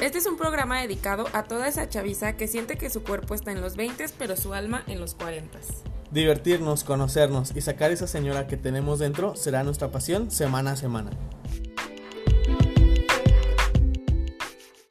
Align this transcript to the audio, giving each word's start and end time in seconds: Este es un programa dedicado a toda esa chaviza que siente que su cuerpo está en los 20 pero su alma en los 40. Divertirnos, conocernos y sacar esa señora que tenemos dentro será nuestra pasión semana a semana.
Este 0.00 0.18
es 0.18 0.26
un 0.26 0.36
programa 0.36 0.78
dedicado 0.78 1.26
a 1.32 1.44
toda 1.44 1.68
esa 1.68 1.88
chaviza 1.88 2.34
que 2.34 2.48
siente 2.48 2.76
que 2.76 2.90
su 2.90 3.02
cuerpo 3.02 3.34
está 3.34 3.52
en 3.52 3.62
los 3.62 3.76
20 3.76 4.04
pero 4.18 4.36
su 4.36 4.52
alma 4.52 4.84
en 4.88 5.00
los 5.00 5.14
40. 5.14 5.58
Divertirnos, 6.10 6.84
conocernos 6.84 7.56
y 7.56 7.62
sacar 7.62 7.90
esa 7.90 8.06
señora 8.06 8.46
que 8.46 8.58
tenemos 8.58 8.98
dentro 8.98 9.36
será 9.36 9.64
nuestra 9.64 9.90
pasión 9.90 10.30
semana 10.30 10.72
a 10.72 10.76
semana. 10.76 11.10